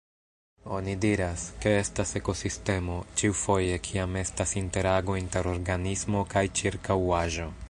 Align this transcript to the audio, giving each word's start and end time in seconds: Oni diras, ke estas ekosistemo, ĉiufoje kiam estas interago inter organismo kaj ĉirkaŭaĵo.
Oni 0.77 0.93
diras, 1.03 1.43
ke 1.65 1.73
estas 1.81 2.13
ekosistemo, 2.21 2.97
ĉiufoje 3.21 3.77
kiam 3.89 4.19
estas 4.25 4.57
interago 4.65 5.21
inter 5.25 5.53
organismo 5.57 6.29
kaj 6.35 6.49
ĉirkaŭaĵo. 6.63 7.51